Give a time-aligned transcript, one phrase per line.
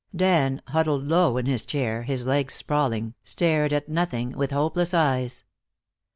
[0.15, 5.43] Dan, huddled low in his chair, his legs sprawling, stared at nothing with hopeless eyes.